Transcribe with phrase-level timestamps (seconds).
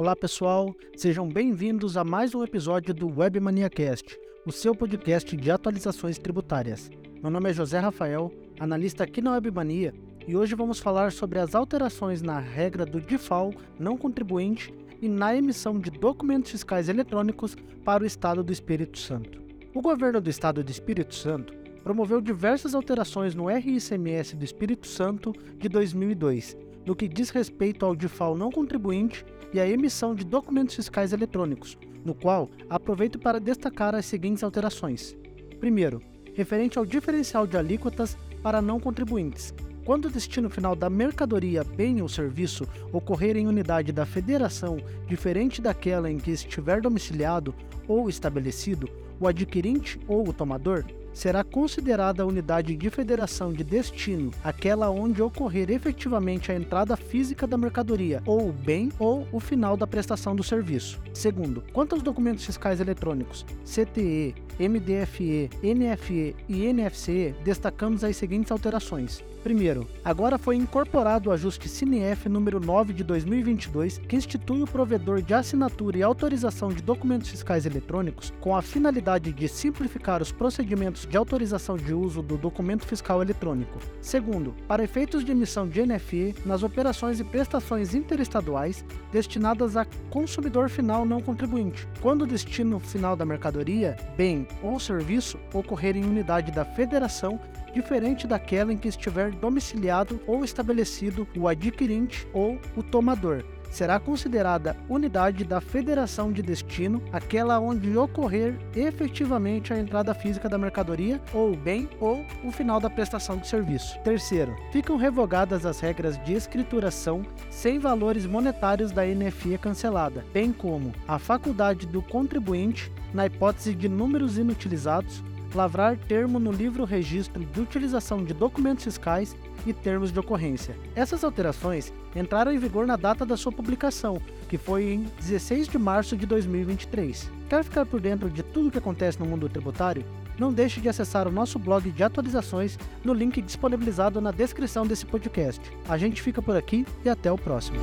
[0.00, 6.16] Olá pessoal, sejam bem-vindos a mais um episódio do WebManiaCast, o seu podcast de atualizações
[6.16, 6.90] tributárias.
[7.22, 9.92] Meu nome é José Rafael, analista aqui na Webmania,
[10.26, 14.72] e hoje vamos falar sobre as alterações na regra do DIFAL não contribuinte
[15.02, 17.54] e na emissão de documentos fiscais eletrônicos
[17.84, 19.38] para o Estado do Espírito Santo.
[19.74, 21.52] O governo do Estado do Espírito Santo
[21.84, 26.56] promoveu diversas alterações no RICMS do Espírito Santo de 2002,
[26.90, 31.78] no que diz respeito ao DIFAL não contribuinte e à emissão de documentos fiscais eletrônicos,
[32.04, 35.16] no qual aproveito para destacar as seguintes alterações.
[35.60, 36.02] Primeiro,
[36.34, 39.54] referente ao diferencial de alíquotas para não contribuintes.
[39.84, 45.62] Quando o destino final da mercadoria, bem ou serviço ocorrer em unidade da federação diferente
[45.62, 47.54] daquela em que estiver domiciliado
[47.86, 54.30] ou estabelecido, o adquirente ou o tomador será considerada a unidade de federação de destino
[54.42, 59.86] aquela onde ocorrer efetivamente a entrada física da mercadoria, ou bem, ou o final da
[59.86, 61.00] prestação do serviço.
[61.12, 69.24] Segundo, quanto aos documentos fiscais eletrônicos, CTE, MDFE, NFE e NFCE, destacamos as seguintes alterações.
[69.42, 75.22] Primeiro, agora foi incorporado o ajuste CINEF número 9 de 2022, que institui o provedor
[75.22, 81.06] de assinatura e autorização de documentos fiscais eletrônicos com a finalidade de simplificar os procedimentos
[81.06, 83.78] de autorização de uso do documento fiscal eletrônico.
[84.02, 90.68] Segundo, para efeitos de emissão de NFE nas operações e prestações interestaduais destinadas a consumidor
[90.68, 96.50] final não contribuinte, quando o destino final da mercadoria, bem ou serviço ocorrer em unidade
[96.50, 97.40] da federação
[97.72, 103.44] diferente daquela em que estiver domiciliado ou estabelecido o adquirente ou o tomador.
[103.70, 110.58] Será considerada unidade da federação de destino aquela onde ocorrer efetivamente a entrada física da
[110.58, 113.98] mercadoria ou bem ou o final da prestação de serviço.
[114.00, 120.92] Terceiro, ficam revogadas as regras de escrituração sem valores monetários da NFE cancelada, bem como
[121.06, 125.22] a faculdade do contribuinte, na hipótese de números inutilizados,
[125.54, 130.76] lavrar termo no livro registro de utilização de documentos fiscais e termos de ocorrência.
[130.94, 135.78] Essas alterações entraram em vigor na data da sua publicação, que foi em 16 de
[135.78, 137.30] março de 2023.
[137.48, 140.04] Quer ficar por dentro de tudo o que acontece no mundo tributário?
[140.38, 145.04] Não deixe de acessar o nosso blog de atualizações no link disponibilizado na descrição desse
[145.04, 145.60] podcast.
[145.88, 147.78] A gente fica por aqui e até o próximo.